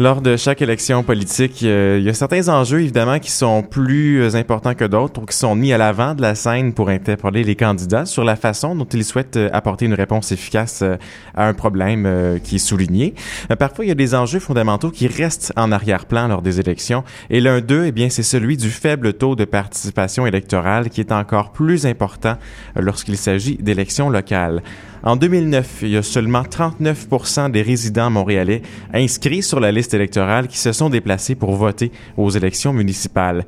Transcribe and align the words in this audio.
Lors 0.00 0.22
de 0.22 0.38
chaque 0.38 0.62
élection 0.62 1.02
politique, 1.02 1.62
euh, 1.62 1.98
il 2.00 2.06
y 2.06 2.08
a 2.08 2.14
certains 2.14 2.48
enjeux 2.48 2.80
évidemment 2.80 3.18
qui 3.18 3.30
sont 3.30 3.62
plus 3.62 4.22
euh, 4.22 4.34
importants 4.34 4.72
que 4.72 4.86
d'autres 4.86 5.20
ou 5.20 5.26
qui 5.26 5.36
sont 5.36 5.54
mis 5.54 5.74
à 5.74 5.76
l'avant 5.76 6.14
de 6.14 6.22
la 6.22 6.34
scène 6.34 6.72
pour 6.72 6.88
interpeller 6.88 7.44
les 7.44 7.54
candidats 7.54 8.06
sur 8.06 8.24
la 8.24 8.34
façon 8.34 8.74
dont 8.74 8.86
ils 8.86 9.04
souhaitent 9.04 9.36
euh, 9.36 9.50
apporter 9.52 9.84
une 9.84 9.92
réponse 9.92 10.32
efficace 10.32 10.82
à 11.34 11.46
un 11.46 11.52
problème 11.52 12.40
qui 12.42 12.56
est 12.56 12.58
souligné. 12.58 13.14
Parfois, 13.58 13.84
il 13.84 13.88
y 13.88 13.90
a 13.90 13.94
des 13.94 14.14
enjeux 14.14 14.40
fondamentaux 14.40 14.90
qui 14.90 15.06
restent 15.06 15.52
en 15.54 15.70
arrière-plan 15.70 16.28
lors 16.28 16.40
des 16.40 16.60
élections 16.60 17.04
et 17.28 17.42
l'un 17.42 17.60
d'eux, 17.60 17.84
eh 17.84 17.92
bien, 17.92 18.08
c'est 18.08 18.22
celui 18.22 18.56
du 18.56 18.70
faible 18.70 19.12
taux 19.12 19.36
de 19.36 19.44
participation 19.44 20.26
électorale 20.26 20.88
qui 20.88 21.02
est 21.02 21.12
encore 21.12 21.52
plus 21.52 21.84
important 21.84 22.38
lorsqu'il 22.74 23.18
s'agit 23.18 23.56
d'élections 23.56 24.08
locales. 24.08 24.62
En 25.02 25.16
2009, 25.16 25.78
il 25.82 25.88
y 25.88 25.96
a 25.96 26.02
seulement 26.02 26.42
39% 26.42 27.50
des 27.50 27.62
résidents 27.62 28.10
montréalais 28.10 28.60
inscrits 28.92 29.42
sur 29.42 29.58
la 29.58 29.72
liste 29.72 29.94
électorale 29.94 30.46
qui 30.46 30.58
se 30.58 30.72
sont 30.72 30.90
déplacés 30.90 31.34
pour 31.34 31.56
voter 31.56 31.90
aux 32.18 32.28
élections 32.28 32.74
municipales. 32.74 33.46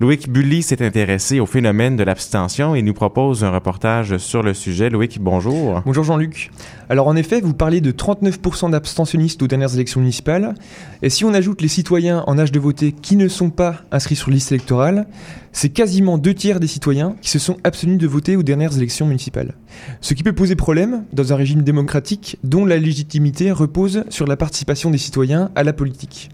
Loïc 0.00 0.30
Bully 0.30 0.62
s'est 0.62 0.86
intéressé 0.86 1.40
au 1.40 1.46
phénomène 1.46 1.96
de 1.96 2.04
l'abstention 2.04 2.76
et 2.76 2.82
nous 2.82 2.94
propose 2.94 3.42
un 3.42 3.50
reportage 3.50 4.16
sur 4.18 4.44
le 4.44 4.54
sujet. 4.54 4.90
Loïc, 4.90 5.18
bonjour. 5.20 5.82
Bonjour 5.84 6.04
Jean-Luc. 6.04 6.52
Alors 6.88 7.08
en 7.08 7.16
effet, 7.16 7.40
vous 7.40 7.52
parlez 7.52 7.80
de 7.80 7.90
39% 7.90 8.70
d'abstentionnistes 8.70 9.42
aux 9.42 9.48
dernières 9.48 9.74
élections 9.74 9.98
municipales. 9.98 10.54
Et 11.02 11.10
si 11.10 11.24
on 11.24 11.34
ajoute 11.34 11.62
les 11.62 11.66
citoyens 11.66 12.22
en 12.28 12.38
âge 12.38 12.52
de 12.52 12.60
voter 12.60 12.92
qui 12.92 13.16
ne 13.16 13.26
sont 13.26 13.50
pas 13.50 13.82
inscrits 13.90 14.14
sur 14.14 14.30
liste 14.30 14.52
électorale, 14.52 15.08
c'est 15.50 15.70
quasiment 15.70 16.16
deux 16.16 16.34
tiers 16.34 16.60
des 16.60 16.68
citoyens 16.68 17.16
qui 17.20 17.30
se 17.30 17.40
sont 17.40 17.56
abstenus 17.64 17.98
de 17.98 18.06
voter 18.06 18.36
aux 18.36 18.44
dernières 18.44 18.76
élections 18.76 19.06
municipales. 19.06 19.54
Ce 20.00 20.14
qui 20.14 20.22
peut 20.22 20.32
poser 20.32 20.54
problème 20.54 21.06
dans 21.12 21.32
un 21.32 21.36
régime 21.36 21.62
démocratique 21.62 22.38
dont 22.44 22.64
la 22.64 22.76
légitimité 22.76 23.50
repose 23.50 24.04
sur 24.10 24.28
la 24.28 24.36
participation 24.36 24.92
des 24.92 24.98
citoyens 24.98 25.50
à 25.56 25.64
la 25.64 25.72
politique. 25.72 26.30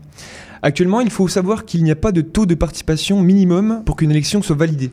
Actuellement, 0.66 1.02
il 1.02 1.10
faut 1.10 1.28
savoir 1.28 1.66
qu'il 1.66 1.84
n'y 1.84 1.90
a 1.90 1.94
pas 1.94 2.10
de 2.10 2.22
taux 2.22 2.46
de 2.46 2.54
participation 2.54 3.20
minimum 3.20 3.82
pour 3.84 3.96
qu'une 3.96 4.10
élection 4.10 4.40
soit 4.40 4.56
validée. 4.56 4.90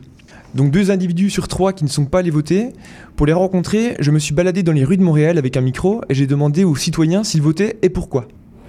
Donc 0.54 0.70
deux 0.70 0.90
individus 0.90 1.30
sur 1.30 1.48
trois 1.48 1.72
qui 1.72 1.82
ne 1.82 1.88
sont 1.88 2.04
pas 2.04 2.18
allés 2.18 2.28
voter. 2.28 2.74
Pour 3.16 3.24
les 3.24 3.32
rencontrer, 3.32 3.96
je 3.98 4.10
me 4.10 4.18
suis 4.18 4.34
baladé 4.34 4.62
dans 4.62 4.72
les 4.72 4.84
rues 4.84 4.98
de 4.98 5.02
Montréal 5.02 5.38
avec 5.38 5.56
un 5.56 5.62
micro 5.62 6.02
et 6.10 6.14
j'ai 6.14 6.26
demandé 6.26 6.64
aux 6.64 6.76
citoyens 6.76 7.24
s'ils 7.24 7.40
votaient 7.40 7.78
et 7.80 7.88
pourquoi. 7.88 8.26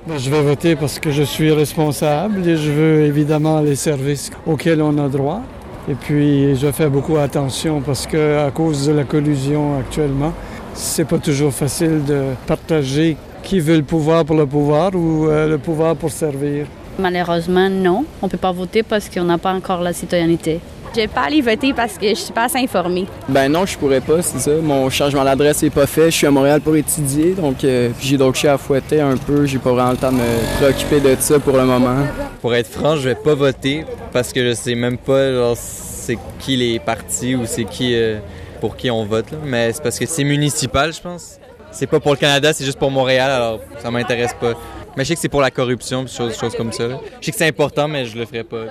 Ben, 0.07 0.17
je 0.17 0.29
vais 0.29 0.41
voter 0.41 0.77
parce 0.77 0.97
que 0.97 1.11
je 1.11 1.23
suis 1.23 1.51
responsable 1.51 2.47
et 2.47 2.55
je 2.55 2.71
veux 2.71 3.01
évidemment 3.01 3.59
les 3.59 3.75
services 3.75 4.31
auxquels 4.47 4.81
on 4.81 4.97
a 4.97 5.09
droit. 5.09 5.41
Et 5.89 5.95
puis 5.95 6.55
je 6.55 6.71
fais 6.71 6.87
beaucoup 6.87 7.17
attention 7.17 7.81
parce 7.81 8.07
que 8.07 8.37
à 8.47 8.51
cause 8.51 8.87
de 8.87 8.93
la 8.93 9.03
collusion 9.03 9.77
actuellement, 9.77 10.31
c'est 10.73 11.05
pas 11.05 11.17
toujours 11.17 11.51
facile 11.51 12.05
de 12.07 12.27
partager 12.47 13.17
qui 13.43 13.59
veut 13.59 13.75
le 13.75 13.83
pouvoir 13.83 14.23
pour 14.23 14.37
le 14.37 14.45
pouvoir 14.45 14.95
ou 14.95 15.27
euh, 15.27 15.49
le 15.49 15.57
pouvoir 15.57 15.97
pour 15.97 16.09
servir. 16.09 16.65
Malheureusement, 16.99 17.69
non. 17.69 18.05
On 18.21 18.27
ne 18.27 18.31
peut 18.31 18.37
pas 18.37 18.51
voter 18.51 18.83
parce 18.83 19.09
qu'on 19.09 19.23
n'a 19.23 19.37
pas 19.37 19.53
encore 19.53 19.81
la 19.81 19.93
citoyenneté. 19.93 20.59
Je 20.95 21.01
vais 21.01 21.07
pas 21.07 21.21
aller 21.21 21.41
voter 21.41 21.73
parce 21.73 21.97
que 21.97 22.09
je 22.09 22.13
suis 22.13 22.33
pas 22.33 22.43
assez 22.43 22.59
informée. 22.59 23.07
Ben 23.27 23.51
non, 23.51 23.65
je 23.65 23.75
pourrais 23.79 23.99
pas, 23.99 24.21
c'est 24.21 24.37
ça. 24.37 24.51
Mon 24.61 24.91
changement 24.91 25.23
d'adresse 25.23 25.63
n'est 25.63 25.71
pas 25.71 25.87
fait. 25.87 26.11
Je 26.11 26.17
suis 26.17 26.27
à 26.27 26.31
Montréal 26.31 26.61
pour 26.61 26.75
étudier, 26.75 27.33
donc 27.33 27.63
euh, 27.63 27.89
j'ai 27.99 28.15
donc 28.15 28.35
chez 28.35 28.47
à 28.47 28.59
fouetter 28.59 29.01
un 29.01 29.17
peu. 29.17 29.47
J'ai 29.47 29.57
pas 29.57 29.71
vraiment 29.71 29.91
le 29.91 29.97
temps 29.97 30.11
de 30.11 30.17
me 30.17 30.57
préoccuper 30.57 30.99
de 30.99 31.15
ça 31.19 31.39
pour 31.39 31.57
le 31.57 31.65
moment. 31.65 31.95
Pour 32.41 32.53
être 32.53 32.69
franc, 32.69 32.95
je 32.95 33.09
vais 33.09 33.15
pas 33.15 33.33
voter 33.33 33.85
parce 34.11 34.31
que 34.31 34.47
je 34.47 34.53
sais 34.53 34.75
même 34.75 34.99
pas 34.99 35.55
c'est 35.55 36.19
qui 36.39 36.57
les 36.57 36.79
partis 36.79 37.33
ou 37.33 37.47
c'est 37.47 37.63
qui 37.63 37.95
euh, 37.95 38.19
pour 38.61 38.75
qui 38.75 38.91
on 38.91 39.03
vote. 39.05 39.25
Mais 39.43 39.73
c'est 39.73 39.81
parce 39.81 39.97
que 39.97 40.05
c'est 40.05 40.23
municipal, 40.23 40.93
je 40.93 41.01
pense. 41.01 41.39
C'est 41.71 41.87
pas 41.87 41.99
pour 41.99 42.11
le 42.11 42.17
Canada, 42.17 42.53
c'est 42.53 42.65
juste 42.65 42.77
pour 42.77 42.91
Montréal, 42.91 43.31
alors 43.31 43.59
ça 43.81 43.89
m'intéresse 43.89 44.35
pas. 44.39 44.53
Mais 44.95 45.03
je 45.03 45.09
sais 45.09 45.15
que 45.15 45.21
c'est 45.21 45.29
pour 45.29 45.41
la 45.41 45.51
corruption, 45.51 46.05
choses, 46.07 46.37
choses 46.37 46.55
comme 46.55 46.71
ça. 46.71 46.87
Je 47.19 47.25
sais 47.25 47.31
que 47.31 47.37
c'est 47.37 47.47
important, 47.47 47.87
mais 47.87 48.05
je 48.05 48.17
le 48.17 48.25
ferai 48.25 48.43
pas. 48.43 48.65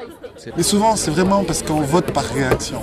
Mais 0.57 0.63
souvent, 0.63 0.95
c'est 0.97 1.11
vraiment 1.11 1.43
parce 1.45 1.63
qu'on 1.63 1.81
vote 1.81 2.13
par 2.13 2.25
réaction. 2.25 2.81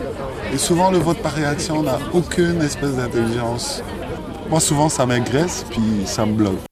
Et 0.54 0.58
souvent, 0.58 0.92
le 0.92 0.98
vote 0.98 1.20
par 1.20 1.34
réaction 1.34 1.82
n'a 1.84 2.00
aucune 2.14 2.61
espèce 2.61 2.95
d'intelligence. 2.95 3.82
Moi, 4.50 4.60
souvent, 4.60 4.89
ça 4.89 5.05
m'agresse, 5.05 5.66
puis 5.70 5.82
ça 6.05 6.26
me 6.26 6.33
bloque. 6.33 6.69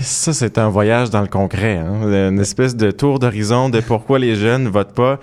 Ça, 0.00 0.32
c'est 0.32 0.58
un 0.58 0.68
voyage 0.68 1.10
dans 1.10 1.20
le 1.22 1.28
concret, 1.28 1.78
hein? 1.78 2.30
une 2.30 2.40
espèce 2.40 2.76
de 2.76 2.90
tour 2.90 3.18
d'horizon 3.18 3.68
de 3.68 3.80
pourquoi 3.80 4.18
les 4.18 4.36
jeunes 4.36 4.68
votent 4.68 4.94
pas. 4.94 5.18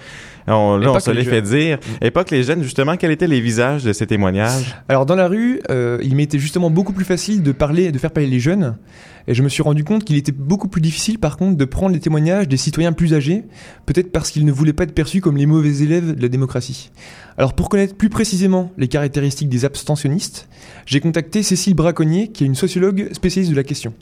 On, 0.48 0.78
là, 0.78 0.92
on 0.92 1.00
se 1.00 1.10
les, 1.10 1.24
fait 1.24 1.42
dire. 1.42 1.80
Et 2.02 2.12
pas 2.12 2.24
que 2.24 2.36
les 2.36 2.44
jeunes, 2.44 2.62
justement, 2.62 2.98
quels 2.98 3.12
étaient 3.12 3.28
les 3.28 3.42
visages 3.42 3.84
de 3.84 3.94
ces 3.94 4.06
témoignages? 4.06 4.76
Alors, 4.88 5.06
dans 5.06 5.16
la 5.16 5.28
rue, 5.28 5.60
euh, 5.72 5.98
il 6.04 6.16
m'était 6.16 6.38
justement 6.38 6.70
beaucoup 6.70 6.94
plus 6.94 7.06
facile 7.06 7.42
de 7.42 7.52
parler, 7.52 7.92
de 7.92 7.98
faire 7.98 8.12
parler 8.12 8.30
les 8.30 8.40
jeunes. 8.40 8.78
Et 9.28 9.34
je 9.34 9.42
me 9.42 9.50
suis 9.50 9.64
rendu 9.64 9.84
compte 9.84 10.04
qu'il 10.04 10.18
était 10.18 10.32
beaucoup 10.32 10.68
plus 10.68 10.82
difficile, 10.82 11.18
par 11.18 11.38
contre, 11.38 11.58
de 11.58 11.66
prendre 11.66 11.94
les 11.94 12.00
témoignages 12.00 12.48
des 12.48 12.58
citoyens 12.58 12.94
plus 12.94 13.16
âgés, 13.16 13.44
peut-être 13.88 14.12
parce 14.12 14.30
qu'ils 14.30 14.46
ne 14.46 14.52
voulaient 14.52 14.74
pas 14.74 14.84
être 14.84 14.94
perçus 14.94 15.20
comme 15.20 15.36
les 15.36 15.48
mauvais 15.48 15.82
élèves 15.82 16.14
de 16.14 16.22
la 16.22 16.30
démocratie. 16.30 16.92
Alors, 17.40 17.54
pour 17.54 17.68
connaître 17.70 17.96
plus 17.96 18.10
précisément 18.10 18.72
les 18.78 18.88
caractéristiques 18.88 19.50
des 19.50 19.66
abstentionnistes, 19.66 20.48
j'ai 20.86 21.00
contacté 21.00 21.42
Cécile 21.42 21.74
Braconnier, 21.74 22.28
qui 22.28 22.44
est 22.44 22.48
une 22.48 22.56
sociologue 22.56 23.10
spécialiste 23.14 23.52
de 23.52 23.58
la 23.58 23.64
question. 23.64 23.94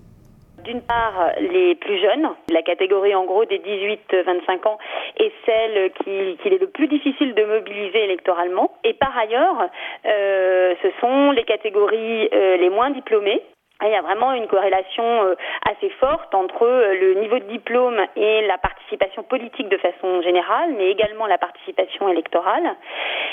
D'une 0.64 0.82
part, 0.82 1.32
les 1.40 1.76
plus 1.76 2.00
jeunes, 2.00 2.30
la 2.50 2.62
catégorie 2.62 3.14
en 3.16 3.26
gros 3.26 3.44
des 3.44 3.60
18-25 3.60 4.68
ans 4.68 4.78
est 5.18 5.32
celle 5.46 5.92
qu'il 5.92 6.54
est 6.54 6.60
le 6.60 6.68
plus 6.68 6.88
difficile 6.88 7.34
de 7.34 7.44
mobiliser 7.44 8.04
électoralement. 8.06 8.72
Et 8.86 8.94
par 8.94 9.18
ailleurs, 9.18 9.70
euh, 10.06 10.74
ce 10.82 10.88
sont 11.02 11.32
les 11.32 11.44
catégories 11.44 12.30
euh, 12.34 12.58
les 12.58 12.70
moins 12.70 12.92
diplômées, 12.92 13.42
il 13.88 13.92
y 13.92 13.96
a 13.96 14.02
vraiment 14.02 14.34
une 14.34 14.48
corrélation 14.48 15.04
euh, 15.04 15.36
assez 15.70 15.90
forte 16.00 16.34
entre 16.34 16.66
euh, 16.66 16.96
le 17.00 17.14
niveau 17.16 17.40
de 17.40 17.46
diplôme 17.46 18.00
et 18.16 18.42
la 18.48 18.58
participation 18.58 19.24
politique 19.24 19.70
de 19.70 19.78
façon 19.78 20.22
générale, 20.22 20.74
mais 20.78 20.90
également 20.90 21.28
la 21.28 21.38
participation 21.38 22.08
électorale. 22.10 22.76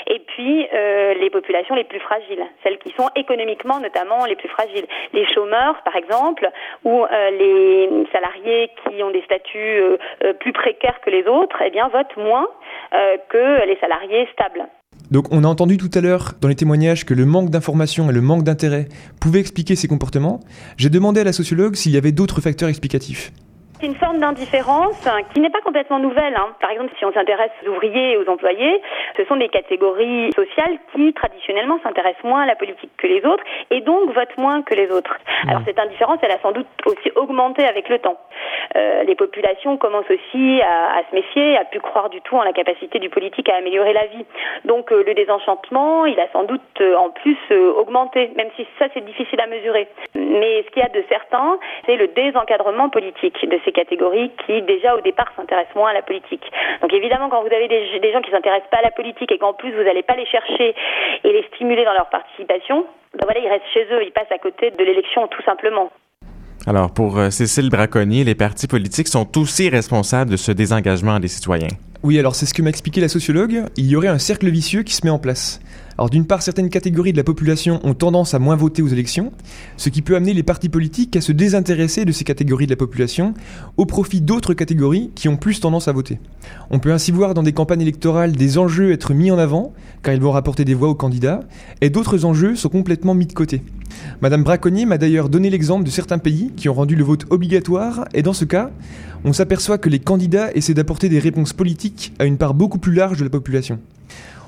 Et 0.07 0.19
puis 0.19 0.67
euh, 0.73 1.13
les 1.15 1.29
populations 1.29 1.75
les 1.75 1.83
plus 1.83 1.99
fragiles, 1.99 2.43
celles 2.63 2.79
qui 2.79 2.91
sont 2.91 3.09
économiquement 3.15 3.79
notamment 3.79 4.25
les 4.25 4.35
plus 4.35 4.49
fragiles. 4.49 4.85
Les 5.13 5.25
chômeurs, 5.33 5.81
par 5.83 5.95
exemple, 5.95 6.49
ou 6.83 7.05
les 7.31 7.89
salariés 8.11 8.71
qui 8.83 9.03
ont 9.03 9.11
des 9.11 9.21
statuts 9.23 9.97
plus 10.39 10.53
précaires 10.53 10.99
que 11.01 11.09
les 11.09 11.27
autres, 11.27 11.61
eh 11.63 11.69
bien 11.69 11.87
votent 11.89 12.17
moins 12.17 12.47
que 13.29 13.65
les 13.65 13.77
salariés 13.77 14.27
stables. 14.33 14.67
Donc 15.11 15.27
on 15.31 15.43
a 15.43 15.47
entendu 15.47 15.77
tout 15.77 15.91
à 15.93 16.01
l'heure 16.01 16.35
dans 16.39 16.47
les 16.47 16.55
témoignages 16.55 17.05
que 17.05 17.13
le 17.13 17.25
manque 17.25 17.49
d'information 17.49 18.09
et 18.09 18.13
le 18.13 18.21
manque 18.21 18.43
d'intérêt 18.43 18.87
pouvaient 19.19 19.41
expliquer 19.41 19.75
ces 19.75 19.89
comportements. 19.89 20.39
J'ai 20.77 20.89
demandé 20.89 21.19
à 21.19 21.25
la 21.25 21.33
sociologue 21.33 21.75
s'il 21.75 21.91
y 21.91 21.97
avait 21.97 22.13
d'autres 22.13 22.39
facteurs 22.39 22.69
explicatifs. 22.69 23.33
C'est 23.81 23.87
une 23.87 23.95
forme 23.95 24.19
d'indifférence 24.19 25.09
qui 25.33 25.39
n'est 25.39 25.49
pas 25.49 25.61
complètement 25.61 25.97
nouvelle. 25.97 26.35
Hein. 26.35 26.49
Par 26.61 26.69
exemple, 26.69 26.93
si 26.99 27.03
on 27.03 27.11
s'intéresse 27.11 27.49
aux 27.65 27.69
ouvriers 27.69 28.11
et 28.11 28.17
aux 28.17 28.29
employés, 28.29 28.79
ce 29.17 29.25
sont 29.25 29.37
des 29.37 29.49
catégories 29.49 30.31
sociales 30.35 30.77
qui 30.93 31.11
traditionnellement 31.13 31.79
s'intéressent 31.81 32.23
moins 32.23 32.43
à 32.43 32.45
la 32.45 32.55
politique 32.55 32.91
que 32.97 33.07
les 33.07 33.25
autres 33.25 33.43
et 33.71 33.81
donc 33.81 34.11
votent 34.11 34.37
moins 34.37 34.61
que 34.61 34.75
les 34.75 34.91
autres. 34.91 35.17
Mmh. 35.17 35.49
Alors 35.49 35.61
cette 35.65 35.79
indifférence, 35.79 36.19
elle 36.21 36.29
a 36.29 36.39
sans 36.43 36.51
doute 36.51 36.67
aussi 36.85 37.11
augmenté 37.15 37.65
avec 37.65 37.89
le 37.89 37.97
temps. 37.97 38.19
Euh, 38.75 39.03
les 39.03 39.15
populations 39.15 39.77
commencent 39.77 40.09
aussi 40.11 40.61
à, 40.61 40.97
à, 40.97 41.03
se 41.09 41.15
méfier, 41.15 41.57
à 41.57 41.65
plus 41.65 41.81
croire 41.81 42.09
du 42.09 42.21
tout 42.21 42.37
en 42.37 42.43
la 42.43 42.53
capacité 42.53 42.99
du 42.99 43.09
politique 43.09 43.49
à 43.49 43.55
améliorer 43.55 43.93
la 43.93 44.05
vie. 44.05 44.25
Donc 44.65 44.91
euh, 44.91 45.03
le 45.05 45.13
désenchantement, 45.13 46.05
il 46.05 46.19
a 46.19 46.27
sans 46.31 46.43
doute 46.43 46.61
euh, 46.81 46.95
en 46.95 47.09
plus 47.09 47.37
augmenté, 47.51 48.31
même 48.35 48.49
si 48.55 48.65
ça 48.79 48.85
c'est 48.93 49.03
difficile 49.03 49.41
à 49.41 49.47
mesurer. 49.47 49.87
Mais 50.15 50.63
ce 50.63 50.69
qu'il 50.69 50.83
y 50.83 50.85
a 50.85 50.89
de 50.89 51.03
certain, 51.09 51.57
c'est 51.85 51.95
le 51.95 52.07
désencadrement 52.07 52.89
politique 52.89 53.49
de 53.49 53.59
ces 53.65 53.70
catégories 53.71 54.31
qui 54.45 54.61
déjà 54.61 54.95
au 54.95 55.01
départ 55.01 55.31
s'intéressent 55.35 55.75
moins 55.75 55.91
à 55.91 55.93
la 55.93 56.01
politique. 56.01 56.43
Donc 56.81 56.93
évidemment 56.93 57.29
quand 57.29 57.41
vous 57.41 57.53
avez 57.53 57.67
des, 57.67 57.99
des 57.99 58.11
gens 58.11 58.21
qui 58.21 58.31
s'intéressent 58.31 58.69
pas 58.69 58.79
à 58.79 58.83
la 58.83 58.91
politique 58.91 59.31
et 59.31 59.37
qu'en 59.37 59.53
plus 59.53 59.71
vous 59.71 59.83
n'allez 59.83 60.03
pas 60.03 60.15
les 60.15 60.25
chercher 60.25 60.75
et 61.23 61.31
les 61.31 61.43
stimuler 61.53 61.85
dans 61.85 61.93
leur 61.93 62.09
participation, 62.09 62.85
ben 63.13 63.23
voilà, 63.23 63.39
ils 63.39 63.49
restent 63.49 63.73
chez 63.73 63.85
eux, 63.91 64.03
ils 64.03 64.11
passent 64.11 64.31
à 64.31 64.37
côté 64.37 64.71
de 64.71 64.83
l'élection 64.83 65.27
tout 65.27 65.41
simplement. 65.43 65.91
Alors 66.67 66.93
pour 66.93 67.17
euh, 67.17 67.29
Cécile 67.29 67.69
Braconnier, 67.69 68.23
les 68.23 68.35
partis 68.35 68.67
politiques 68.67 69.07
sont 69.07 69.37
aussi 69.37 69.69
responsables 69.69 70.31
de 70.31 70.37
ce 70.37 70.51
désengagement 70.51 71.19
des 71.19 71.27
citoyens. 71.27 71.75
Oui, 72.03 72.17
alors 72.17 72.33
c'est 72.33 72.47
ce 72.47 72.55
que 72.55 72.63
m'a 72.63 72.71
expliqué 72.71 72.99
la 72.99 73.07
sociologue. 73.07 73.65
Il 73.77 73.85
y 73.85 73.95
aurait 73.95 74.07
un 74.07 74.17
cercle 74.17 74.49
vicieux 74.49 74.81
qui 74.81 74.95
se 74.95 75.05
met 75.05 75.11
en 75.11 75.19
place. 75.19 75.59
Alors 75.99 76.09
d'une 76.09 76.25
part, 76.25 76.41
certaines 76.41 76.71
catégories 76.71 77.11
de 77.11 77.17
la 77.17 77.23
population 77.23 77.79
ont 77.83 77.93
tendance 77.93 78.33
à 78.33 78.39
moins 78.39 78.55
voter 78.55 78.81
aux 78.81 78.87
élections, 78.87 79.31
ce 79.77 79.89
qui 79.89 80.01
peut 80.01 80.15
amener 80.15 80.33
les 80.33 80.41
partis 80.41 80.67
politiques 80.67 81.15
à 81.15 81.21
se 81.21 81.31
désintéresser 81.31 82.03
de 82.03 82.11
ces 82.11 82.23
catégories 82.23 82.65
de 82.65 82.71
la 82.71 82.75
population 82.75 83.35
au 83.77 83.85
profit 83.85 84.19
d'autres 84.19 84.55
catégories 84.55 85.11
qui 85.13 85.29
ont 85.29 85.37
plus 85.37 85.59
tendance 85.59 85.87
à 85.87 85.91
voter. 85.91 86.19
On 86.71 86.79
peut 86.79 86.91
ainsi 86.91 87.11
voir 87.11 87.35
dans 87.35 87.43
des 87.43 87.53
campagnes 87.53 87.81
électorales 87.81 88.31
des 88.31 88.57
enjeux 88.57 88.93
être 88.93 89.13
mis 89.13 89.29
en 89.29 89.37
avant, 89.37 89.71
car 90.01 90.15
ils 90.15 90.21
vont 90.21 90.31
rapporter 90.31 90.65
des 90.65 90.73
voix 90.73 90.89
aux 90.89 90.95
candidats, 90.95 91.41
et 91.81 91.91
d'autres 91.91 92.25
enjeux 92.25 92.55
sont 92.55 92.69
complètement 92.69 93.13
mis 93.13 93.27
de 93.27 93.33
côté. 93.33 93.61
Madame 94.21 94.43
Braconnier 94.43 94.85
m'a 94.85 94.99
d'ailleurs 94.99 95.29
donné 95.29 95.49
l'exemple 95.49 95.83
de 95.83 95.89
certains 95.89 96.19
pays 96.19 96.51
qui 96.55 96.69
ont 96.69 96.75
rendu 96.75 96.95
le 96.95 97.03
vote 97.03 97.25
obligatoire, 97.31 98.05
et 98.13 98.21
dans 98.21 98.33
ce 98.33 98.45
cas, 98.45 98.69
on 99.23 99.33
s'aperçoit 99.33 99.79
que 99.79 99.89
les 99.89 99.97
candidats 99.97 100.51
essaient 100.53 100.75
d'apporter 100.75 101.09
des 101.09 101.17
réponses 101.17 101.53
politiques 101.53 102.13
à 102.19 102.25
une 102.25 102.37
part 102.37 102.53
beaucoup 102.53 102.77
plus 102.77 102.93
large 102.93 103.17
de 103.17 103.23
la 103.23 103.31
population. 103.31 103.79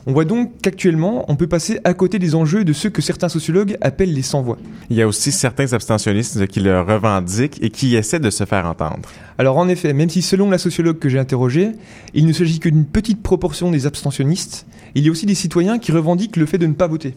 On 0.05 0.13
voit 0.13 0.25
donc 0.25 0.51
qu'actuellement, 0.61 1.25
on 1.27 1.35
peut 1.35 1.47
passer 1.47 1.79
à 1.85 1.95
côté 1.95 2.19
des 2.19 2.35
enjeux 2.35 2.63
de 2.63 2.73
ceux 2.73 2.91
que 2.91 3.01
certains 3.01 3.29
sociologues 3.29 3.77
appellent 3.81 4.13
les 4.13 4.21
sans-voix. 4.21 4.59
Il 4.91 4.97
y 4.97 5.01
a 5.01 5.07
aussi 5.07 5.31
certains 5.31 5.73
abstentionnistes 5.73 6.45
qui 6.45 6.59
le 6.59 6.79
revendiquent 6.81 7.57
et 7.63 7.71
qui 7.71 7.95
essaient 7.95 8.19
de 8.19 8.29
se 8.29 8.43
faire 8.45 8.67
entendre. 8.67 9.09
Alors 9.39 9.57
en 9.57 9.67
effet, 9.69 9.93
même 9.93 10.09
si 10.09 10.21
selon 10.21 10.51
la 10.51 10.59
sociologue 10.59 10.99
que 10.99 11.09
j'ai 11.09 11.19
interrogée, 11.19 11.71
il 12.13 12.27
ne 12.27 12.33
s'agit 12.33 12.59
que 12.59 12.69
d'une 12.69 12.85
petite 12.85 13.23
proportion 13.23 13.71
des 13.71 13.87
abstentionnistes, 13.87 14.67
il 14.93 15.03
y 15.03 15.07
a 15.07 15.11
aussi 15.11 15.25
des 15.25 15.35
citoyens 15.35 15.79
qui 15.79 15.91
revendiquent 15.91 16.37
le 16.37 16.45
fait 16.45 16.59
de 16.59 16.67
ne 16.67 16.73
pas 16.73 16.85
voter. 16.85 17.15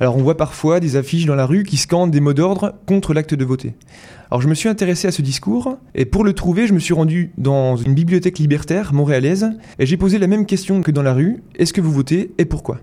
Alors 0.00 0.16
on 0.16 0.22
voit 0.22 0.36
parfois 0.36 0.80
des 0.80 0.96
affiches 0.96 1.26
dans 1.26 1.34
la 1.34 1.46
rue 1.46 1.62
qui 1.62 1.76
scandent 1.76 2.10
des 2.10 2.20
mots 2.20 2.32
d'ordre 2.32 2.74
contre 2.86 3.14
l'acte 3.14 3.34
de 3.34 3.44
voter. 3.44 3.74
Alors 4.30 4.40
je 4.40 4.48
me 4.48 4.54
suis 4.54 4.68
intéressé 4.68 5.08
à 5.08 5.12
ce 5.12 5.22
discours 5.22 5.78
et 5.94 6.04
pour 6.04 6.24
le 6.24 6.32
trouver, 6.32 6.66
je 6.66 6.74
me 6.74 6.78
suis 6.78 6.94
rendu 6.94 7.32
dans 7.38 7.76
une 7.76 7.94
bibliothèque 7.94 8.38
libertaire 8.38 8.92
montréalaise 8.92 9.50
et 9.78 9.86
j'ai 9.86 9.96
posé 9.96 10.18
la 10.18 10.26
même 10.26 10.46
question 10.46 10.82
que 10.82 10.90
dans 10.90 11.02
la 11.02 11.14
rue, 11.14 11.42
est-ce 11.56 11.72
que 11.72 11.80
vous 11.80 11.92
votez 11.92 12.32
et 12.38 12.44
pourquoi? 12.44 12.80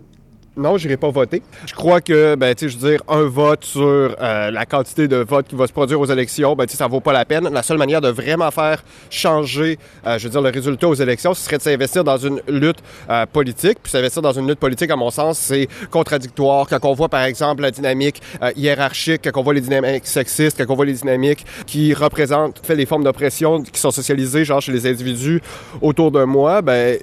Non, 0.57 0.78
j'irai 0.78 0.96
pas 0.96 1.10
voter. 1.10 1.42
Je 1.66 1.74
crois 1.74 2.00
que, 2.00 2.36
ben, 2.36 2.56
tu 2.56 2.66
sais, 2.66 2.69
je 2.69 2.78
veux 2.78 2.92
dire, 2.92 3.04
un 3.10 3.24
vote 3.24 3.66
sur 3.66 3.84
euh, 3.84 4.52
la 4.52 4.66
quantité 4.66 5.10
de 5.10 5.18
votes 5.18 5.48
qui 5.48 5.56
va 5.56 5.68
se 5.68 5.74
produire 5.74 6.00
aux 6.00 6.06
élections, 6.06 6.56
ben, 6.56 6.66
tu 6.66 6.72
sais, 6.72 6.78
ça 6.78 6.88
vaut 6.88 7.02
pas 7.02 7.12
la 7.12 7.25
peine. 7.25 7.50
La 7.52 7.62
seule 7.62 7.78
manière 7.78 8.00
de 8.00 8.07
vraiment 8.07 8.50
faire 8.52 8.81
changer, 9.10 9.78
euh, 10.07 10.18
je 10.18 10.24
veux 10.24 10.30
dire, 10.30 10.42
le 10.42 10.50
résultat 10.50 10.88
aux 10.88 10.94
élections, 10.94 11.34
ce 11.34 11.44
serait 11.44 11.57
de 11.57 11.62
s'investir 11.62 12.06
dans 12.06 12.18
une 12.18 12.42
lutte 12.48 12.78
euh, 13.10 13.25
politique. 13.25 13.80
Puis 13.84 13.92
s'investir 13.92 14.22
dans 14.22 14.31
une 14.31 14.48
lutte 14.48 14.60
politique, 14.60 14.90
à 14.92 14.96
mon 14.96 15.10
sens, 15.10 15.40
c'est 15.40 15.68
contradictoire. 15.92 16.68
Quand 16.69 16.86
on 16.86 16.94
voit, 16.94 17.10
par 17.10 17.24
exemple, 17.24 17.62
la 17.62 17.72
dynamique 17.72 18.22
hiérarchique, 18.56 19.22
quand 19.24 19.40
on 19.40 19.44
voit 19.44 19.54
les 19.54 19.62
dynamiques 19.62 20.07
sexistes, 20.07 20.57
quand 20.57 20.72
on 20.72 20.75
voit 20.75 20.86
les 20.86 20.94
dynamiques 20.94 21.46
qui 21.66 21.94
représentent, 21.94 22.62
fait, 22.63 22.75
les 22.75 22.86
formes 22.86 23.04
d'oppression 23.04 23.62
qui 23.62 23.80
sont 23.80 23.92
socialisées, 23.92 24.46
genre 24.46 24.62
chez 24.62 24.72
les 24.72 24.88
individus 24.88 25.42
autour 25.81 26.12
de 26.12 26.24
moi, 26.24 26.62
ben 26.62 26.98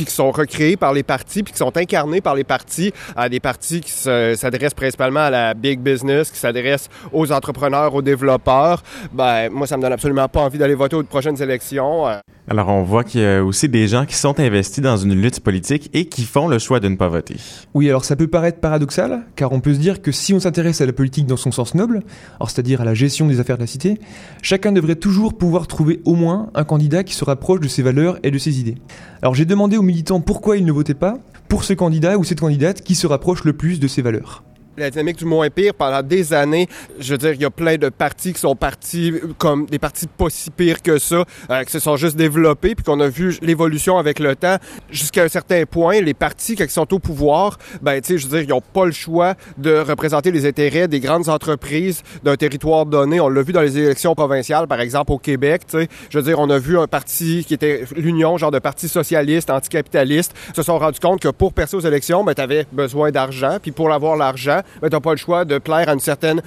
puis 0.00 0.06
qui 0.06 0.14
sont 0.14 0.30
recréés 0.30 0.78
par 0.78 0.94
les 0.94 1.02
partis, 1.02 1.42
puis 1.42 1.52
qui 1.52 1.58
sont 1.58 1.76
incarnés 1.76 2.22
par 2.22 2.34
les 2.34 2.42
partis, 2.42 2.90
à 3.14 3.28
des 3.28 3.38
partis 3.38 3.82
qui 3.82 3.90
s'adressent 3.90 4.72
principalement 4.72 5.20
à 5.20 5.28
la 5.28 5.52
big 5.52 5.78
business, 5.78 6.30
qui 6.30 6.38
s'adressent 6.38 6.88
aux 7.12 7.30
entrepreneurs, 7.32 7.94
aux 7.94 8.00
développeurs, 8.00 8.82
ben 9.12 9.50
moi 9.50 9.66
ça 9.66 9.76
me 9.76 9.82
donne 9.82 9.92
absolument 9.92 10.26
pas 10.26 10.40
envie 10.40 10.56
d'aller 10.56 10.74
voter 10.74 10.96
aux 10.96 11.02
prochaines 11.02 11.42
élections. 11.42 12.06
Alors 12.52 12.66
on 12.66 12.82
voit 12.82 13.04
qu'il 13.04 13.20
y 13.20 13.24
a 13.24 13.44
aussi 13.44 13.68
des 13.68 13.86
gens 13.86 14.04
qui 14.04 14.16
sont 14.16 14.40
investis 14.40 14.82
dans 14.82 14.96
une 14.96 15.14
lutte 15.14 15.38
politique 15.38 15.88
et 15.92 16.06
qui 16.06 16.24
font 16.24 16.48
le 16.48 16.58
choix 16.58 16.80
de 16.80 16.88
ne 16.88 16.96
pas 16.96 17.06
voter. 17.06 17.36
Oui, 17.74 17.88
alors 17.88 18.04
ça 18.04 18.16
peut 18.16 18.26
paraître 18.26 18.58
paradoxal, 18.58 19.22
car 19.36 19.52
on 19.52 19.60
peut 19.60 19.72
se 19.72 19.78
dire 19.78 20.02
que 20.02 20.10
si 20.10 20.34
on 20.34 20.40
s'intéresse 20.40 20.80
à 20.80 20.86
la 20.86 20.92
politique 20.92 21.26
dans 21.26 21.36
son 21.36 21.52
sens 21.52 21.76
noble, 21.76 22.02
c'est-à-dire 22.44 22.80
à 22.80 22.84
la 22.84 22.92
gestion 22.92 23.28
des 23.28 23.38
affaires 23.38 23.54
de 23.54 23.62
la 23.62 23.68
cité, 23.68 24.00
chacun 24.42 24.72
devrait 24.72 24.96
toujours 24.96 25.38
pouvoir 25.38 25.68
trouver 25.68 26.00
au 26.04 26.16
moins 26.16 26.50
un 26.56 26.64
candidat 26.64 27.04
qui 27.04 27.14
se 27.14 27.24
rapproche 27.24 27.60
de 27.60 27.68
ses 27.68 27.82
valeurs 27.82 28.18
et 28.24 28.32
de 28.32 28.38
ses 28.38 28.58
idées. 28.58 28.78
Alors 29.22 29.36
j'ai 29.36 29.44
demandé 29.44 29.76
aux 29.76 29.82
militants 29.82 30.20
pourquoi 30.20 30.56
ils 30.56 30.64
ne 30.64 30.72
votaient 30.72 30.92
pas 30.94 31.18
pour 31.46 31.62
ce 31.62 31.72
candidat 31.72 32.18
ou 32.18 32.24
cette 32.24 32.40
candidate 32.40 32.82
qui 32.82 32.96
se 32.96 33.06
rapproche 33.06 33.44
le 33.44 33.52
plus 33.52 33.78
de 33.78 33.86
ses 33.86 34.02
valeurs 34.02 34.42
la 34.76 34.90
dynamique 34.90 35.16
du 35.16 35.24
moins 35.24 35.50
pire 35.50 35.74
pendant 35.74 36.02
des 36.02 36.32
années. 36.32 36.68
Je 36.98 37.12
veux 37.12 37.18
dire, 37.18 37.32
il 37.32 37.40
y 37.40 37.44
a 37.44 37.50
plein 37.50 37.76
de 37.76 37.88
partis 37.88 38.32
qui 38.32 38.40
sont 38.40 38.56
partis 38.56 39.14
comme 39.38 39.66
des 39.66 39.78
partis 39.78 40.06
pas 40.06 40.30
si 40.30 40.50
pires 40.50 40.82
que 40.82 40.98
ça, 40.98 41.24
euh, 41.50 41.64
qui 41.64 41.72
se 41.72 41.78
sont 41.78 41.96
juste 41.96 42.16
développés, 42.16 42.74
puis 42.74 42.84
qu'on 42.84 43.00
a 43.00 43.08
vu 43.08 43.36
l'évolution 43.42 43.98
avec 43.98 44.18
le 44.18 44.36
temps. 44.36 44.56
Jusqu'à 44.90 45.24
un 45.24 45.28
certain 45.28 45.64
point, 45.66 46.00
les 46.00 46.14
partis, 46.14 46.54
ils 46.54 46.70
sont 46.70 46.92
au 46.94 46.98
pouvoir, 46.98 47.58
ben, 47.82 48.00
tu 48.00 48.08
sais, 48.08 48.18
je 48.18 48.26
veux 48.26 48.38
dire, 48.38 48.48
ils 48.48 48.50
n'ont 48.50 48.60
pas 48.60 48.86
le 48.86 48.92
choix 48.92 49.34
de 49.58 49.78
représenter 49.78 50.30
les 50.30 50.46
intérêts 50.46 50.88
des 50.88 51.00
grandes 51.00 51.28
entreprises 51.28 52.02
d'un 52.22 52.36
territoire 52.36 52.86
donné. 52.86 53.20
On 53.20 53.28
l'a 53.28 53.42
vu 53.42 53.52
dans 53.52 53.62
les 53.62 53.78
élections 53.78 54.14
provinciales, 54.14 54.66
par 54.66 54.80
exemple, 54.80 55.12
au 55.12 55.18
Québec, 55.18 55.62
tu 55.68 55.78
sais. 55.78 55.88
Je 56.10 56.18
veux 56.18 56.24
dire, 56.24 56.38
on 56.38 56.48
a 56.50 56.58
vu 56.58 56.78
un 56.78 56.86
parti 56.86 57.44
qui 57.46 57.54
était 57.54 57.84
l'Union, 57.96 58.36
genre 58.38 58.50
de 58.50 58.58
parti 58.58 58.88
socialiste, 58.88 59.50
anticapitaliste, 59.50 60.34
se 60.54 60.62
sont 60.62 60.78
rendus 60.78 61.00
compte 61.00 61.20
que 61.20 61.28
pour 61.28 61.52
percer 61.52 61.76
aux 61.76 61.80
élections, 61.80 62.24
ben, 62.24 62.34
tu 62.34 62.40
avais 62.40 62.66
besoin 62.72 63.10
d'argent, 63.10 63.58
puis 63.60 63.72
pour 63.72 63.92
avoir 63.92 64.16
l'argent, 64.16 64.59
ben, 64.80 64.88
tu 64.88 64.94
n'as 64.94 65.00
pas 65.00 65.12
le 65.12 65.16
choix 65.16 65.44
de 65.44 65.58
plaire 65.58 65.88
à 65.88 65.92
une 65.92 66.00
certaine, 66.00 66.42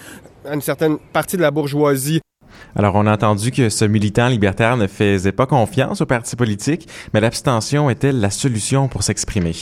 à 0.50 0.54
une 0.54 0.62
certaine 0.62 0.98
partie 1.12 1.38
de 1.38 1.42
la 1.42 1.52
bourgeoisie. 1.52 2.22
Alors, 2.76 2.96
on 2.96 3.06
a 3.06 3.14
entendu 3.14 3.52
que 3.52 3.70
ce 3.70 3.86
militant 3.86 4.28
libertaire 4.28 4.78
ne 4.78 4.88
faisait 4.88 5.32
pas 5.32 5.46
confiance 5.46 6.02
aux 6.02 6.06
partis 6.06 6.36
politiques, 6.36 6.88
mais 7.14 7.22
l'abstention 7.22 7.90
est-elle 7.90 8.20
la 8.20 8.30
solution 8.30 8.88
pour 8.88 9.04
s'exprimer? 9.04 9.54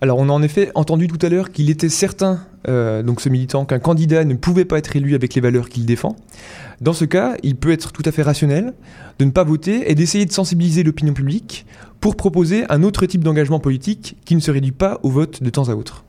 Alors, 0.00 0.18
on 0.18 0.28
a 0.28 0.32
en 0.32 0.42
effet 0.42 0.70
entendu 0.74 1.06
tout 1.06 1.24
à 1.24 1.28
l'heure 1.28 1.50
qu'il 1.52 1.70
était 1.70 1.88
certain, 1.88 2.40
euh, 2.68 3.02
donc 3.02 3.20
ce 3.20 3.28
militant, 3.28 3.64
qu'un 3.64 3.78
candidat 3.78 4.24
ne 4.24 4.34
pouvait 4.34 4.64
pas 4.64 4.78
être 4.78 4.96
élu 4.96 5.14
avec 5.14 5.34
les 5.34 5.40
valeurs 5.40 5.68
qu'il 5.68 5.86
défend. 5.86 6.16
Dans 6.80 6.92
ce 6.92 7.04
cas, 7.04 7.36
il 7.44 7.56
peut 7.56 7.70
être 7.70 7.92
tout 7.92 8.02
à 8.04 8.10
fait 8.10 8.22
rationnel 8.22 8.74
de 9.20 9.24
ne 9.24 9.30
pas 9.30 9.44
voter 9.44 9.90
et 9.90 9.94
d'essayer 9.94 10.26
de 10.26 10.32
sensibiliser 10.32 10.82
l'opinion 10.82 11.14
publique 11.14 11.66
pour 12.00 12.16
proposer 12.16 12.64
un 12.68 12.82
autre 12.82 13.06
type 13.06 13.22
d'engagement 13.22 13.60
politique 13.60 14.16
qui 14.24 14.34
ne 14.34 14.40
se 14.40 14.50
réduit 14.50 14.72
pas 14.72 14.98
au 15.04 15.10
vote 15.10 15.42
de 15.42 15.50
temps 15.50 15.68
à 15.68 15.74
autre. 15.74 16.04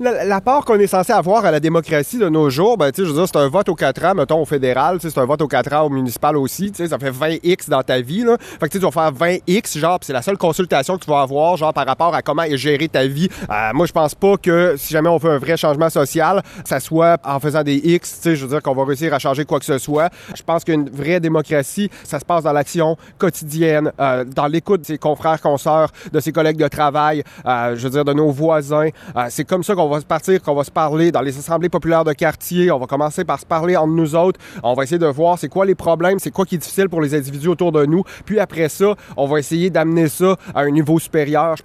La, 0.00 0.40
part 0.40 0.64
qu'on 0.64 0.78
est 0.78 0.86
censé 0.86 1.12
avoir 1.12 1.44
à 1.44 1.50
la 1.50 1.60
démocratie 1.60 2.18
de 2.18 2.28
nos 2.28 2.48
jours, 2.48 2.78
ben, 2.78 2.90
tu 2.90 3.02
sais, 3.02 3.06
je 3.06 3.12
veux 3.12 3.18
dire, 3.18 3.26
c'est 3.26 3.38
un 3.38 3.48
vote 3.48 3.68
aux 3.68 3.74
4 3.74 4.04
ans, 4.04 4.14
mettons, 4.14 4.40
au 4.40 4.44
fédéral, 4.44 4.98
c'est 5.00 5.16
un 5.18 5.26
vote 5.26 5.42
aux 5.42 5.48
4 5.48 5.72
ans 5.74 5.82
au 5.82 5.90
municipal 5.90 6.36
aussi, 6.36 6.70
tu 6.72 6.78
sais, 6.78 6.88
ça 6.88 6.98
fait 6.98 7.10
20 7.10 7.36
X 7.42 7.68
dans 7.68 7.82
ta 7.82 8.00
vie, 8.00 8.24
là. 8.24 8.36
Fait 8.38 8.68
que, 8.68 8.78
tu 8.78 8.78
vas 8.78 8.90
faire 8.90 9.12
20 9.12 9.38
X, 9.46 9.78
genre, 9.78 9.98
c'est 10.00 10.12
la 10.12 10.22
seule 10.22 10.38
consultation 10.38 10.96
que 10.96 11.04
tu 11.04 11.10
vas 11.10 11.20
avoir, 11.20 11.56
genre, 11.56 11.74
par 11.74 11.86
rapport 11.86 12.14
à 12.14 12.22
comment 12.22 12.42
est 12.42 12.56
gérer 12.56 12.88
ta 12.88 13.06
vie. 13.06 13.28
Euh, 13.50 13.70
moi, 13.74 13.86
je 13.86 13.92
pense 13.92 14.14
pas 14.14 14.36
que 14.36 14.74
si 14.78 14.92
jamais 14.92 15.08
on 15.08 15.18
veut 15.18 15.30
un 15.30 15.38
vrai 15.38 15.56
changement 15.56 15.90
social, 15.90 16.42
ça 16.64 16.80
soit 16.80 17.18
en 17.24 17.38
faisant 17.38 17.62
des 17.62 17.76
X, 17.76 18.16
tu 18.16 18.22
sais, 18.22 18.36
je 18.36 18.46
veux 18.46 18.50
dire 18.50 18.62
qu'on 18.62 18.74
va 18.74 18.84
réussir 18.84 19.12
à 19.12 19.18
changer 19.18 19.44
quoi 19.44 19.58
que 19.58 19.66
ce 19.66 19.78
soit. 19.78 20.08
Je 20.34 20.42
pense 20.42 20.64
qu'une 20.64 20.88
vraie 20.88 21.20
démocratie, 21.20 21.90
ça 22.04 22.18
se 22.18 22.24
passe 22.24 22.44
dans 22.44 22.52
l'action 22.52 22.96
quotidienne, 23.18 23.92
euh, 24.00 24.24
dans 24.24 24.46
l'écoute 24.46 24.80
de 24.80 24.86
ses 24.86 24.98
confrères, 24.98 25.40
consoeurs, 25.40 25.90
de 26.12 26.20
ses 26.20 26.32
collègues 26.32 26.56
de 26.56 26.68
travail, 26.68 27.22
euh, 27.46 27.76
je 27.76 27.82
veux 27.84 27.90
dire, 27.90 28.04
de 28.04 28.12
nos 28.12 28.30
voisins. 28.30 28.88
c'est 29.28 29.44
comme 29.44 29.62
ça 29.62 29.74
va 29.88 30.00
se 30.00 30.06
partir, 30.06 30.42
qu'on 30.42 30.54
va 30.54 30.64
se 30.64 30.70
parler 30.70 31.12
dans 31.12 31.20
les 31.20 31.36
assemblées 31.38 31.68
populaires 31.68 32.04
de 32.04 32.12
quartier. 32.12 32.70
On 32.70 32.78
va 32.78 32.86
commencer 32.86 33.24
par 33.24 33.40
se 33.40 33.46
parler 33.46 33.76
entre 33.76 33.92
nous 33.92 34.14
autres. 34.14 34.40
On 34.62 34.74
va 34.74 34.84
essayer 34.84 34.98
de 34.98 35.06
voir 35.06 35.38
c'est 35.38 35.48
quoi 35.48 35.66
les 35.66 35.74
problèmes, 35.74 36.18
c'est 36.18 36.30
quoi 36.30 36.44
qui 36.44 36.56
est 36.56 36.58
difficile 36.58 36.88
pour 36.88 37.00
les 37.00 37.14
individus 37.14 37.48
autour 37.48 37.72
de 37.72 37.86
nous. 37.86 38.04
Puis 38.24 38.38
après 38.38 38.68
ça, 38.68 38.94
on 39.16 39.26
va 39.26 39.38
essayer 39.38 39.70
d'amener 39.70 40.08
ça 40.08 40.36
à 40.54 40.60
un 40.60 40.70
niveau 40.70 40.98
supérieur. 40.98 41.56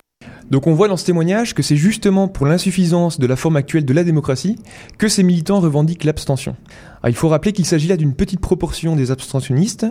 Donc 0.50 0.66
on 0.66 0.74
voit 0.74 0.88
dans 0.88 0.96
ce 0.96 1.06
témoignage 1.06 1.54
que 1.54 1.62
c'est 1.62 1.76
justement 1.76 2.30
pour 2.30 2.46
l'insuffisance 2.46 3.20
de 3.20 3.28
la 3.28 3.36
forme 3.36 3.58
actuelle 3.58 3.84
de 3.84 3.94
la 3.94 4.06
démocratie 4.06 4.58
que 4.98 5.10
ces 5.10 5.22
militants 5.22 5.60
revendiquent 5.60 6.06
l'abstention. 6.06 6.56
il 7.06 7.16
faut 7.16 7.28
rappeler 7.28 7.52
qu'il 7.52 7.66
s'agit 7.66 7.90
là 7.90 7.98
d'une 7.98 8.14
petite 8.14 8.40
proportion 8.40 8.96
des 8.96 9.12
abstentionnistes, 9.12 9.86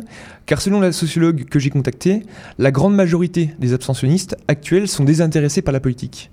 car 0.46 0.62
selon 0.62 0.80
la 0.80 0.92
sociologue 0.92 1.44
que 1.44 1.58
j'ai 1.58 1.70
contactée, 1.70 2.22
la 2.58 2.70
grande 2.70 2.94
majorité 2.94 3.50
des 3.58 3.74
abstentionnistes 3.74 4.36
actuels 4.48 4.88
sont 4.88 5.04
désintéressés 5.04 5.62
par 5.62 5.72
la 5.72 5.80
politique. 5.80 6.30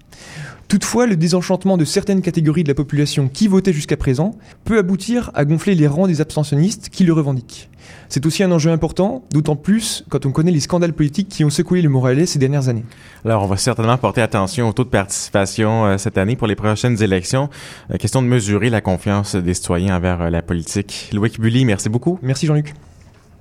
Toutefois, 0.68 1.06
le 1.06 1.16
désenchantement 1.16 1.78
de 1.78 1.86
certaines 1.86 2.22
catégories 2.22 2.64
de 2.64 2.68
la 2.68 2.74
population 2.74 3.28
qui 3.28 3.48
votaient 3.48 3.74
jusqu'à 3.74 3.98
présent 3.98 4.32
peut 4.64 4.78
aboutir 4.78 5.32
à 5.34 5.46
gonfler 5.46 5.76
les 5.76 5.88
rangs 5.88 6.08
des 6.08 6.22
abstentionnistes 6.22 6.90
qui 6.90 7.04
le 7.04 7.14
revendiquent. 7.14 7.70
C'est 8.10 8.26
aussi 8.26 8.44
un 8.44 8.52
enjeu 8.52 8.72
important, 8.72 9.24
d'autant 9.32 9.56
plus 9.56 10.04
quand 10.10 10.26
on 10.26 10.32
connaît 10.32 10.52
les 10.52 10.60
scandales 10.60 10.94
politiques 10.94 11.30
qui 11.30 11.44
ont 11.44 11.50
secoué 11.50 11.82
le 11.82 11.90
Moralais 11.90 12.26
ces 12.26 12.40
dernières 12.40 12.70
années. 12.70 12.86
Alors, 13.26 13.44
on 13.44 13.48
va 13.48 13.58
certainement 13.58 13.98
porter 13.98 14.22
attention 14.22 14.70
au 14.70 14.74
taux 14.74 14.84
de 14.84 14.90
participation 14.90 15.86
euh, 15.86 15.98
cette 15.98 16.18
année 16.18 16.36
pour 16.36 16.48
les 16.48 16.56
prochaines 16.56 17.02
élections. 17.02 17.50
Euh, 17.92 17.98
question 17.98 18.22
de 18.22 18.28
mesurer 18.28 18.70
la 18.70 18.82
confiance 18.82 19.36
des 19.36 19.54
citoyens 19.54 19.98
envers 19.98 20.22
euh, 20.22 20.30
la 20.30 20.42
politique. 20.42 21.10
Loïc 21.14 21.40
Bully, 21.40 21.66
merci 21.66 21.90
beaucoup. 21.90 22.20
Merci 22.22 22.46
Jean-Luc. 22.46 22.74